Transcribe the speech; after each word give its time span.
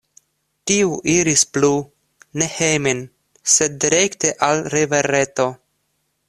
Tiu 0.69 0.93
iris 1.15 1.43
plu, 1.57 1.69
ne 2.43 2.47
hejmen, 2.55 3.03
sed 3.57 3.77
direkte 3.85 4.33
al 4.49 4.65
rivereto. 4.77 5.47